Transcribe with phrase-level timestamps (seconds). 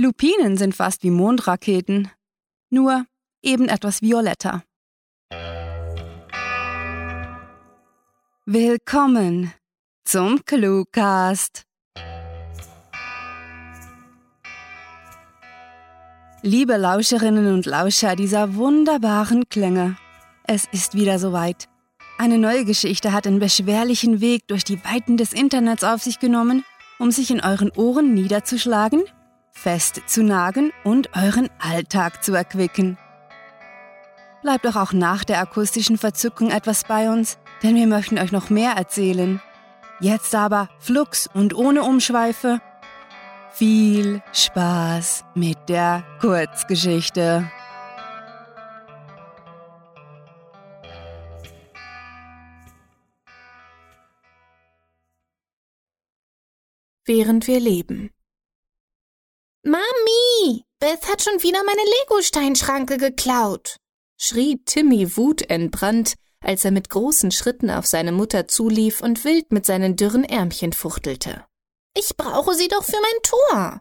[0.00, 2.10] Lupinen sind fast wie Mondraketen,
[2.70, 3.04] nur
[3.42, 4.62] eben etwas violetter.
[8.46, 9.52] Willkommen
[10.04, 11.64] zum Cluecast.
[16.40, 19.98] Liebe Lauscherinnen und Lauscher dieser wunderbaren Klänge,
[20.44, 21.68] es ist wieder soweit.
[22.16, 26.64] Eine neue Geschichte hat einen beschwerlichen Weg durch die Weiten des Internets auf sich genommen,
[26.98, 29.02] um sich in euren Ohren niederzuschlagen,
[29.52, 32.98] festzunagen und euren Alltag zu erquicken.
[34.42, 38.48] Bleibt doch auch nach der akustischen Verzückung etwas bei uns, denn wir möchten euch noch
[38.48, 39.40] mehr erzählen.
[40.00, 42.60] Jetzt aber flugs und ohne Umschweife.
[43.52, 47.50] Viel Spaß mit der Kurzgeschichte.
[57.10, 58.10] während wir leben.
[60.80, 63.76] Beth hat schon wieder meine Lego-Steinschranke geklaut,
[64.18, 69.66] schrie Timmy wutentbrannt, als er mit großen Schritten auf seine Mutter zulief und wild mit
[69.66, 71.44] seinen dürren Ärmchen fuchtelte.
[71.94, 73.80] Ich brauche sie doch für mein Tor.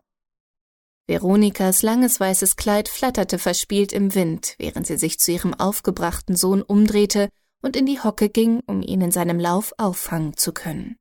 [1.07, 6.61] Veronikas langes weißes Kleid flatterte verspielt im Wind, während sie sich zu ihrem aufgebrachten Sohn
[6.61, 7.29] umdrehte
[7.61, 10.97] und in die Hocke ging, um ihn in seinem Lauf auffangen zu können.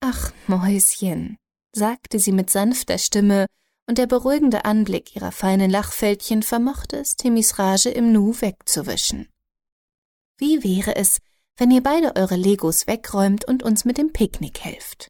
[0.00, 1.36] Ach, Mäuschen,
[1.76, 3.44] sagte sie mit sanfter Stimme,
[3.90, 9.26] und der beruhigende Anblick ihrer feinen Lachfältchen vermochte es, Timmys Rage im Nu wegzuwischen.
[10.38, 11.18] Wie wäre es,
[11.56, 15.08] wenn ihr beide eure Legos wegräumt und uns mit dem Picknick helft?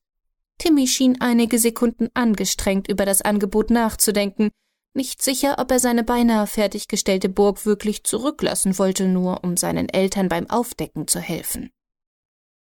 [0.57, 4.49] Timmy schien einige Sekunden angestrengt über das Angebot nachzudenken,
[4.95, 10.31] nicht sicher, ob er seine beinahe fertiggestellte Burg wirklich zurücklassen wollte, nur um seinen Eltern
[10.31, 11.69] beim Aufdecken zu helfen.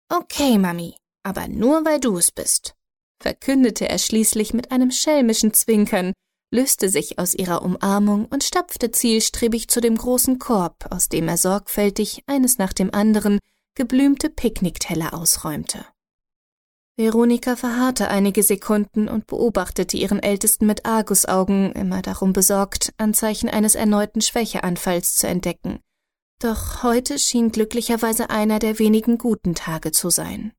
[0.08, 2.74] Okay, Mami, aber nur weil du es bist,
[3.20, 6.14] verkündete er schließlich mit einem schelmischen Zwinkern,
[6.54, 11.38] löste sich aus ihrer Umarmung und stapfte zielstrebig zu dem großen Korb, aus dem er
[11.38, 13.40] sorgfältig eines nach dem anderen
[13.76, 15.86] geblümte Picknickteller ausräumte.
[16.98, 23.76] Veronika verharrte einige Sekunden und beobachtete ihren Ältesten mit Argusaugen, immer darum besorgt, Anzeichen eines
[23.76, 25.80] erneuten Schwächeanfalls zu entdecken.
[26.40, 30.54] Doch heute schien glücklicherweise einer der wenigen guten Tage zu sein.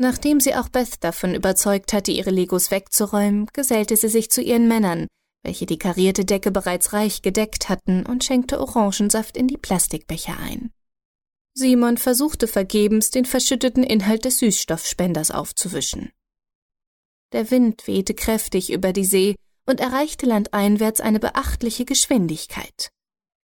[0.00, 4.68] Nachdem sie auch Beth davon überzeugt hatte, ihre Legos wegzuräumen, gesellte sie sich zu ihren
[4.68, 5.08] Männern,
[5.42, 10.72] welche die karierte Decke bereits reich gedeckt hatten, und schenkte Orangensaft in die Plastikbecher ein.
[11.54, 16.12] Simon versuchte vergebens, den verschütteten Inhalt des Süßstoffspenders aufzuwischen.
[17.32, 19.34] Der Wind wehte kräftig über die See
[19.66, 22.90] und erreichte landeinwärts eine beachtliche Geschwindigkeit.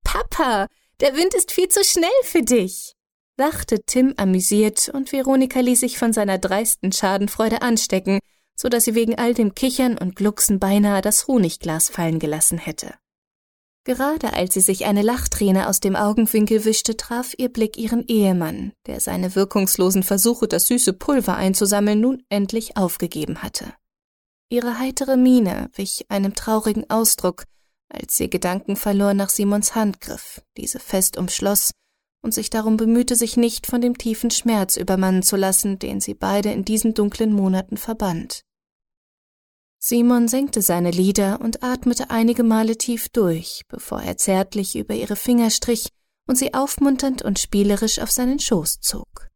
[0.03, 0.67] Papa,
[1.01, 2.94] der Wind ist viel zu schnell für dich,
[3.37, 8.19] lachte Tim amüsiert und Veronika ließ sich von seiner dreisten Schadenfreude anstecken,
[8.55, 12.93] so dass sie wegen all dem Kichern und Glucksen beinahe das Honigglas fallen gelassen hätte.
[13.83, 18.73] Gerade als sie sich eine Lachträne aus dem Augenwinkel wischte, traf ihr Blick ihren Ehemann,
[18.87, 23.73] der seine wirkungslosen Versuche, das süße Pulver einzusammeln, nun endlich aufgegeben hatte.
[24.49, 27.43] Ihre heitere Miene wich einem traurigen Ausdruck,
[27.89, 31.71] als sie Gedanken verlor nach Simons Handgriff, diese fest umschloss
[32.25, 36.15] und sich darum bemühte, sich nicht von dem tiefen Schmerz übermannen zu lassen, den sie
[36.15, 38.41] beide in diesen dunklen Monaten verband.
[39.77, 45.15] Simon senkte seine Lider und atmete einige Male tief durch, bevor er zärtlich über ihre
[45.15, 45.89] Finger strich
[46.25, 49.29] und sie aufmunternd und spielerisch auf seinen Schoß zog.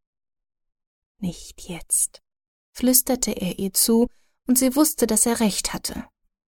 [1.20, 2.24] Nicht jetzt,
[2.72, 4.08] flüsterte er ihr zu,
[4.48, 6.06] und sie wusste, dass er recht hatte.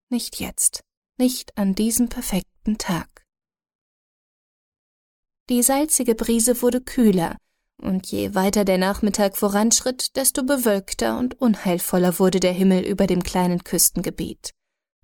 [0.08, 0.82] Nicht jetzt,
[1.18, 3.21] nicht an diesem perfekten Tag.
[5.50, 7.36] Die salzige Brise wurde kühler,
[7.82, 13.22] und je weiter der Nachmittag voranschritt, desto bewölkter und unheilvoller wurde der Himmel über dem
[13.22, 14.52] kleinen Küstengebiet.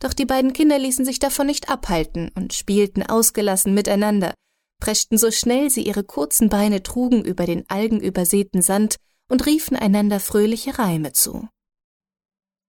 [0.01, 4.33] Doch die beiden Kinder ließen sich davon nicht abhalten und spielten ausgelassen miteinander,
[4.81, 8.97] preschten so schnell sie ihre kurzen Beine trugen über den algenübersäten Sand
[9.29, 11.49] und riefen einander fröhliche Reime zu.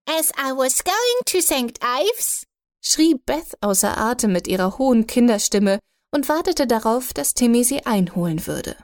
[0.08, 1.78] As I was going to St.
[1.84, 2.44] Ives,
[2.82, 5.78] schrie Beth außer Atem mit ihrer hohen Kinderstimme
[6.10, 8.76] und wartete darauf, dass Timmy sie einholen würde.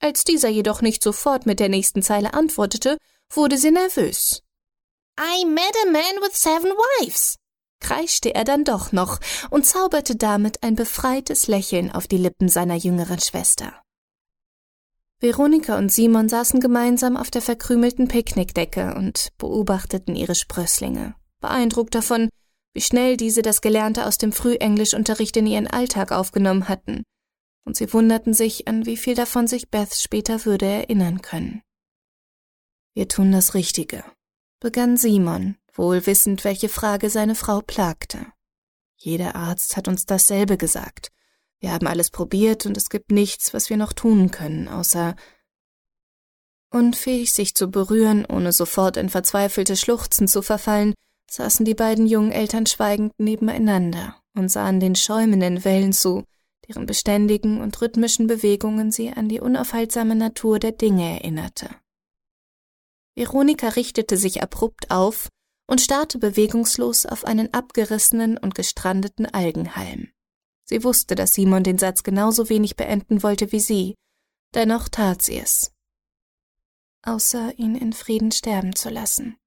[0.00, 2.96] Als dieser jedoch nicht sofort mit der nächsten Zeile antwortete,
[3.30, 4.42] wurde sie nervös.
[5.18, 7.36] I met a man with seven wives,
[7.80, 9.18] kreischte er dann doch noch
[9.50, 13.82] und zauberte damit ein befreites Lächeln auf die Lippen seiner jüngeren Schwester.
[15.18, 22.30] Veronika und Simon saßen gemeinsam auf der verkrümelten Picknickdecke und beobachteten ihre Sprösslinge, beeindruckt davon,
[22.72, 27.02] wie schnell diese das Gelernte aus dem Frühenglischunterricht in ihren Alltag aufgenommen hatten,
[27.64, 31.62] und sie wunderten sich, an wie viel davon sich Beth später würde erinnern können.
[32.94, 34.04] Wir tun das Richtige,
[34.60, 38.26] begann Simon, wohl wissend, welche Frage seine Frau plagte.
[38.96, 41.10] Jeder Arzt hat uns dasselbe gesagt.
[41.58, 45.14] Wir haben alles probiert und es gibt nichts, was wir noch tun können, außer
[46.72, 50.94] Unfähig, sich zu berühren, ohne sofort in verzweifelte Schluchzen zu verfallen,
[51.30, 56.24] saßen die beiden jungen Eltern schweigend nebeneinander und sahen den schäumenden Wellen zu,
[56.68, 61.70] deren beständigen und rhythmischen Bewegungen sie an die unaufhaltsame Natur der Dinge erinnerte.
[63.14, 65.28] Veronika richtete sich abrupt auf
[65.66, 70.10] und starrte bewegungslos auf einen abgerissenen und gestrandeten Algenhalm.
[70.64, 73.94] Sie wusste, dass Simon den Satz genauso wenig beenden wollte wie sie,
[74.54, 75.72] dennoch tat sie es.
[77.02, 79.39] Außer ihn in Frieden sterben zu lassen.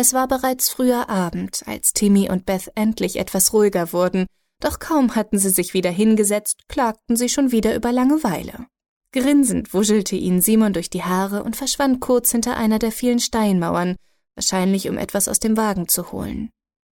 [0.00, 4.26] Es war bereits früher Abend, als Timmy und Beth endlich etwas ruhiger wurden,
[4.60, 8.68] doch kaum hatten sie sich wieder hingesetzt, klagten sie schon wieder über Langeweile.
[9.12, 13.96] Grinsend wuschelte ihnen Simon durch die Haare und verschwand kurz hinter einer der vielen Steinmauern,
[14.36, 16.50] wahrscheinlich um etwas aus dem Wagen zu holen.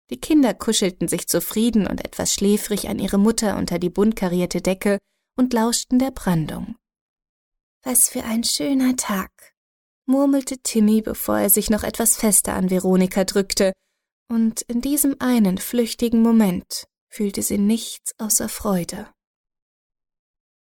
[0.09, 4.61] Die Kinder kuschelten sich zufrieden und etwas schläfrig an ihre Mutter unter die bunt karierte
[4.61, 4.97] Decke
[5.37, 6.75] und lauschten der Brandung.
[7.83, 9.29] Was für ein schöner Tag,
[10.05, 13.73] murmelte Timmy, bevor er sich noch etwas fester an Veronika drückte,
[14.27, 19.07] und in diesem einen flüchtigen Moment fühlte sie nichts außer Freude.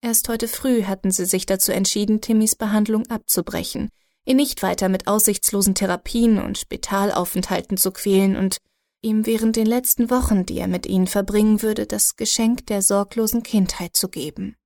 [0.02, 3.90] Erst heute früh hatten sie sich dazu entschieden, Timmys Behandlung abzubrechen,
[4.24, 8.58] ihn nicht weiter mit aussichtslosen Therapien und Spitalaufenthalten zu quälen und
[9.02, 13.42] ihm während den letzten Wochen, die er mit ihnen verbringen würde, das Geschenk der sorglosen
[13.42, 14.56] Kindheit zu geben.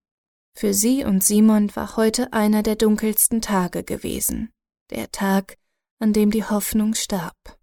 [0.56, 4.50] Für sie und Simon war heute einer der dunkelsten Tage gewesen,
[4.90, 5.56] der Tag,
[5.98, 7.58] an dem die Hoffnung starb.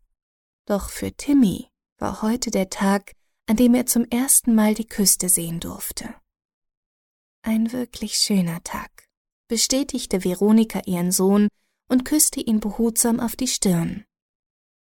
[0.65, 3.13] Doch für Timmy war heute der Tag,
[3.47, 6.13] an dem er zum ersten Mal die Küste sehen durfte.
[7.43, 9.07] Ein wirklich schöner Tag,
[9.47, 11.47] bestätigte Veronika ihren Sohn
[11.89, 14.05] und küsste ihn behutsam auf die Stirn.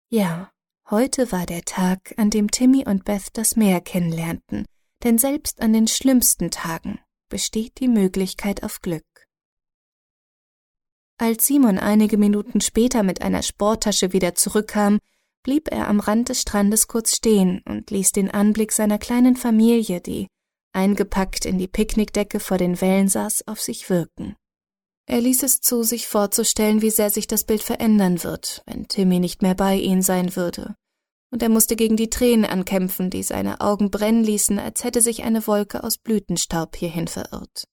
[0.09, 0.51] Ja,
[0.89, 4.65] heute war der Tag, an dem Timmy und Beth das Meer kennenlernten,
[5.03, 6.99] denn selbst an den schlimmsten Tagen
[7.29, 9.03] besteht die Möglichkeit auf Glück.
[11.17, 14.99] Als Simon einige Minuten später mit einer Sporttasche wieder zurückkam,
[15.43, 20.01] blieb er am Rand des Strandes kurz stehen und ließ den Anblick seiner kleinen Familie,
[20.01, 20.27] die
[20.73, 24.35] eingepackt in die Picknickdecke vor den Wellen saß, auf sich wirken.
[25.05, 29.19] Er ließ es zu, sich vorzustellen, wie sehr sich das Bild verändern wird, wenn Timmy
[29.19, 30.75] nicht mehr bei ihnen sein würde.
[31.29, 35.23] Und er musste gegen die Tränen ankämpfen, die seine Augen brennen ließen, als hätte sich
[35.23, 37.65] eine Wolke aus Blütenstaub hierhin verirrt.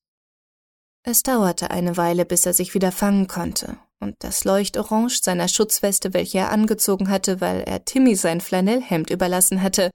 [1.03, 6.13] Es dauerte eine Weile, bis er sich wieder fangen konnte, und das Leuchtorange seiner Schutzweste,
[6.13, 9.91] welche er angezogen hatte, weil er Timmy sein Flanellhemd überlassen hatte,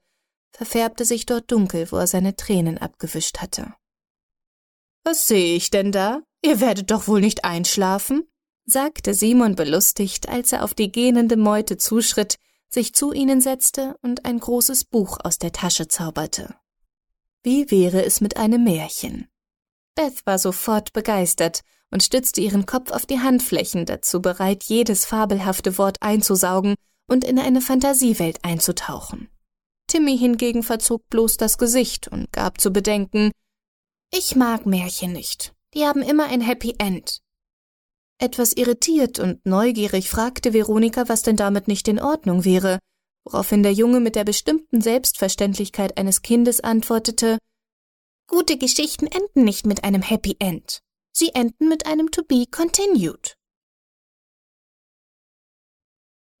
[0.52, 3.74] verfärbte sich dort dunkel, wo er seine Tränen abgewischt hatte.
[5.04, 6.22] Was sehe ich denn da?
[6.42, 8.24] Ihr werdet doch wohl nicht einschlafen?
[8.64, 12.36] sagte Simon belustigt, als er auf die gähnende Meute zuschritt,
[12.68, 16.56] sich zu ihnen setzte und ein großes Buch aus der Tasche zauberte.
[17.44, 19.28] Wie wäre es mit einem Märchen?
[19.96, 25.78] Beth war sofort begeistert und stützte ihren Kopf auf die Handflächen, dazu bereit, jedes fabelhafte
[25.78, 26.74] Wort einzusaugen
[27.08, 29.28] und in eine Fantasiewelt einzutauchen.
[29.88, 33.32] Timmy hingegen verzog bloß das Gesicht und gab zu bedenken,
[34.12, 35.54] ich mag Märchen nicht.
[35.74, 37.20] Die haben immer ein Happy End.
[38.18, 42.78] Etwas irritiert und neugierig fragte Veronika, was denn damit nicht in Ordnung wäre,
[43.24, 47.38] woraufhin der Junge mit der bestimmten Selbstverständlichkeit eines Kindes antwortete,
[48.26, 50.82] Gute Geschichten enden nicht mit einem Happy End.
[51.12, 53.38] Sie enden mit einem To be continued.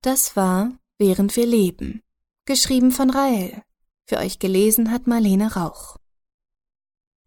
[0.02, 2.02] Das war Während wir leben
[2.46, 3.62] geschrieben von Rael.
[4.08, 5.98] Für euch gelesen hat Marlene Rauch.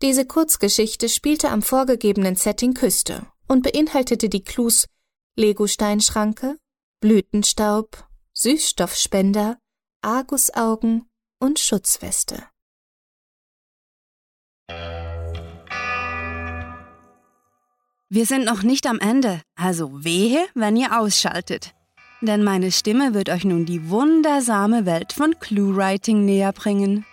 [0.02, 4.88] Diese Kurzgeschichte spielte am vorgegebenen Setting Küste und beinhaltete die Clues
[5.36, 6.58] Lego-Steinschranke,
[7.02, 9.60] Blütenstaub, Süßstoffspender,
[10.02, 12.48] Argusaugen und Schutzweste.
[18.10, 21.74] Wir sind noch nicht am Ende, also wehe, wenn ihr ausschaltet
[22.22, 27.06] denn meine Stimme wird euch nun die wundersame Welt von Clue-Writing näher bringen.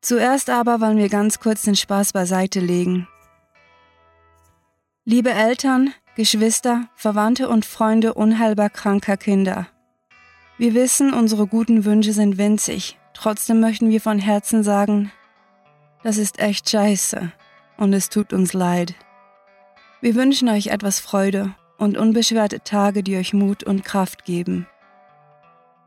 [0.00, 3.06] Zuerst aber wollen wir ganz kurz den Spaß beiseite legen.
[5.04, 9.68] Liebe Eltern, Geschwister, Verwandte und Freunde unheilbar kranker Kinder.
[10.58, 15.10] Wir wissen, unsere guten Wünsche sind winzig, trotzdem möchten wir von Herzen sagen,
[16.02, 17.32] das ist echt scheiße
[17.76, 18.94] und es tut uns leid.
[20.02, 24.66] Wir wünschen euch etwas Freude und unbeschwerte Tage, die euch Mut und Kraft geben.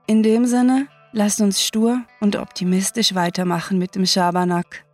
[0.06, 4.86] In dem Sinne, lasst uns stur und optimistisch weitermachen mit dem Schabernack.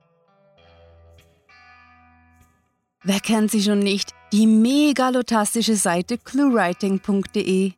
[3.03, 4.13] Wer kennt sie schon nicht?
[4.31, 7.73] Die megalotastische Seite cluewriting.de.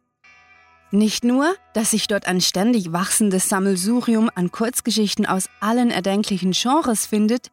[0.91, 7.05] Nicht nur, dass sich dort ein ständig wachsendes Sammelsurium an Kurzgeschichten aus allen erdenklichen Genres
[7.05, 7.50] findet,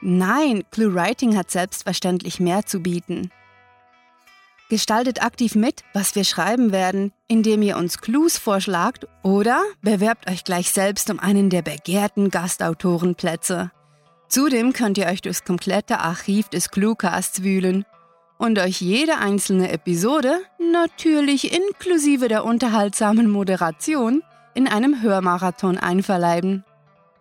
[0.00, 3.30] nein, ClueWriting hat selbstverständlich mehr zu bieten.
[4.70, 10.44] Gestaltet aktiv mit, was wir schreiben werden, indem ihr uns Clues vorschlagt oder bewerbt euch
[10.44, 13.72] gleich selbst um einen der begehrten Gastautorenplätze.
[14.28, 17.84] Zudem könnt ihr euch durchs komplette Archiv des Cluecasts wühlen
[18.38, 20.40] und euch jede einzelne Episode,
[20.72, 24.22] natürlich inklusive der unterhaltsamen Moderation,
[24.54, 26.64] in einem Hörmarathon einverleiben.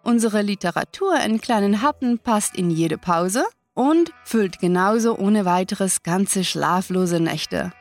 [0.03, 6.43] Unsere Literatur in kleinen Happen passt in jede Pause und füllt genauso ohne weiteres ganze
[6.43, 7.71] schlaflose Nächte.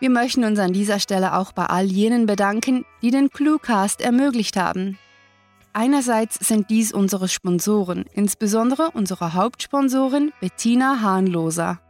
[0.00, 4.56] Wir möchten uns an dieser Stelle auch bei all jenen bedanken, die den Cluecast ermöglicht
[4.56, 4.98] haben.
[5.72, 11.80] Einerseits sind dies unsere Sponsoren, insbesondere unsere Hauptsponsorin Bettina Hahnloser.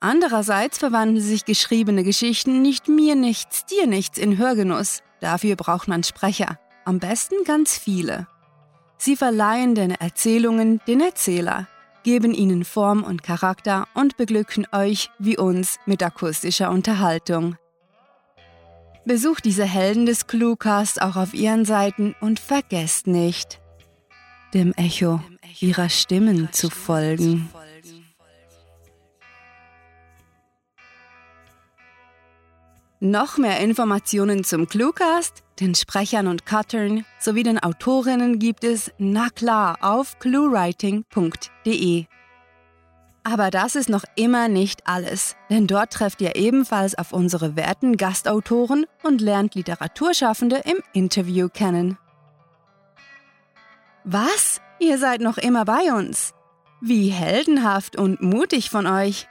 [0.00, 5.00] Andererseits verwandeln sich geschriebene Geschichten nicht mir nichts, dir nichts in Hörgenuss.
[5.20, 8.26] Dafür braucht man Sprecher, am besten ganz viele.
[8.98, 11.68] Sie verleihen den Erzählungen den Erzähler,
[12.04, 17.56] geben ihnen Form und Charakter und beglücken euch wie uns mit akustischer Unterhaltung.
[19.04, 23.60] Besucht diese Helden des Cluecast auch auf ihren Seiten und vergesst nicht,
[24.54, 25.20] dem Echo
[25.58, 27.50] ihrer Stimmen zu folgen.
[33.04, 39.28] Noch mehr Informationen zum Cluecast, den Sprechern und Cuttern sowie den Autorinnen gibt es, na
[39.28, 42.04] klar, auf cluewriting.de.
[43.24, 47.96] Aber das ist noch immer nicht alles, denn dort trefft ihr ebenfalls auf unsere werten
[47.96, 51.98] Gastautoren und lernt Literaturschaffende im Interview kennen.
[54.04, 54.60] Was?
[54.78, 56.34] Ihr seid noch immer bei uns?
[56.80, 59.26] Wie heldenhaft und mutig von euch!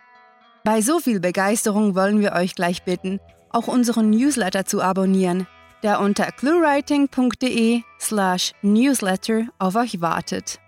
[0.65, 3.21] Bei so viel Begeisterung wollen wir euch gleich bitten,
[3.53, 5.47] auch unseren Newsletter zu abonnieren,
[5.83, 10.59] der unter cluewriting.de slash newsletter auf euch wartet.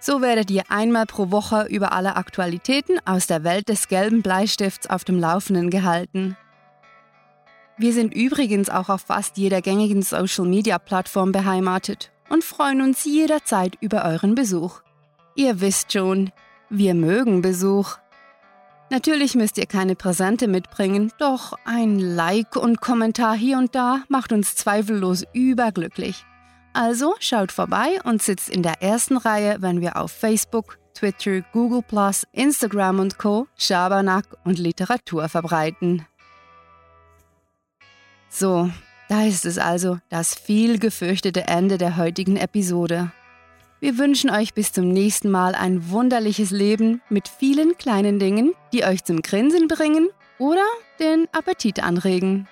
[0.00, 4.88] So werdet ihr einmal pro Woche über alle Aktualitäten aus der Welt des gelben Bleistifts
[4.88, 6.36] auf dem Laufenden gehalten.
[7.78, 14.04] Wir sind übrigens auch auf fast jeder gängigen Social-Media-Plattform beheimatet und freuen uns jederzeit über
[14.04, 14.82] euren Besuch.
[15.34, 16.30] Ihr wisst schon,
[16.70, 17.96] wir mögen Besuch.
[18.94, 24.30] Natürlich müsst ihr keine Präsente mitbringen, doch ein Like und Kommentar hier und da macht
[24.30, 26.24] uns zweifellos überglücklich.
[26.74, 31.82] Also schaut vorbei und sitzt in der ersten Reihe, wenn wir auf Facebook, Twitter, Google,
[32.30, 33.48] Instagram und Co.
[33.58, 36.06] Schabernack und Literatur verbreiten.
[38.28, 38.70] So,
[39.08, 43.10] da ist es also, das viel gefürchtete Ende der heutigen Episode.
[43.84, 48.82] Wir wünschen euch bis zum nächsten Mal ein wunderliches Leben mit vielen kleinen Dingen, die
[48.82, 50.64] euch zum Grinsen bringen oder
[51.00, 52.48] den Appetit anregen.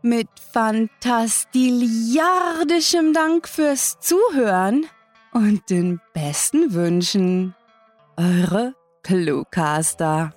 [0.00, 4.86] Mit fantastiliardischem Dank fürs Zuhören
[5.32, 7.54] und den besten Wünschen.
[8.16, 10.32] Eure Cluecaster.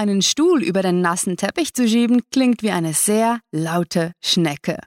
[0.00, 4.80] Einen Stuhl über den nassen Teppich zu schieben, klingt wie eine sehr laute Schnecke.